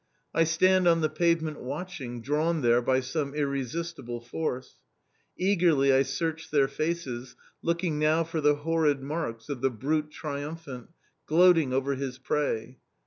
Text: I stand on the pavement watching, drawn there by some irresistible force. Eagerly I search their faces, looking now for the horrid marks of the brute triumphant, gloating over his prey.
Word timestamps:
I 0.33 0.45
stand 0.45 0.87
on 0.87 1.01
the 1.01 1.11
pavement 1.11 1.59
watching, 1.59 2.23
drawn 2.23 2.63
there 2.63 2.81
by 2.81 3.01
some 3.01 3.35
irresistible 3.35 4.19
force. 4.19 4.77
Eagerly 5.37 5.93
I 5.93 6.01
search 6.01 6.49
their 6.49 6.67
faces, 6.67 7.35
looking 7.61 7.99
now 7.99 8.23
for 8.23 8.41
the 8.41 8.55
horrid 8.55 9.03
marks 9.03 9.47
of 9.47 9.61
the 9.61 9.69
brute 9.69 10.09
triumphant, 10.09 10.87
gloating 11.27 11.71
over 11.71 11.93
his 11.93 12.17
prey. 12.17 12.79